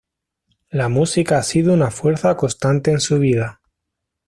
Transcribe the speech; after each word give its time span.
La 0.71 0.89
música 0.89 1.37
ha 1.37 1.43
sido 1.43 1.75
una 1.75 1.91
fuerza 1.91 2.35
constante 2.35 2.89
en 2.89 2.99
su 2.99 3.19
vida. 3.19 3.61